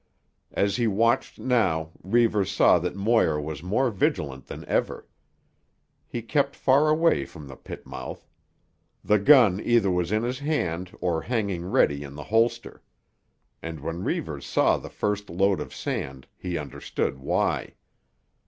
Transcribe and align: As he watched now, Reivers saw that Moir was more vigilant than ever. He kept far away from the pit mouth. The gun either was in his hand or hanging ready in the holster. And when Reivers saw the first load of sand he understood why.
As 0.55 0.77
he 0.77 0.87
watched 0.87 1.37
now, 1.37 1.91
Reivers 2.01 2.49
saw 2.51 2.79
that 2.79 2.95
Moir 2.95 3.39
was 3.39 3.61
more 3.61 3.91
vigilant 3.91 4.47
than 4.47 4.65
ever. 4.65 5.07
He 6.07 6.23
kept 6.23 6.55
far 6.55 6.89
away 6.89 7.23
from 7.23 7.45
the 7.47 7.55
pit 7.55 7.85
mouth. 7.85 8.25
The 9.03 9.19
gun 9.19 9.61
either 9.63 9.91
was 9.91 10.11
in 10.11 10.23
his 10.23 10.39
hand 10.39 10.97
or 11.01 11.21
hanging 11.21 11.65
ready 11.69 12.01
in 12.01 12.15
the 12.15 12.23
holster. 12.23 12.81
And 13.61 13.79
when 13.79 14.03
Reivers 14.03 14.47
saw 14.47 14.77
the 14.77 14.89
first 14.89 15.29
load 15.29 15.59
of 15.59 15.71
sand 15.71 16.25
he 16.35 16.57
understood 16.57 17.19
why. 17.19 17.75